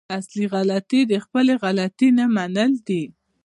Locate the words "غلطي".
0.53-1.01, 1.63-2.07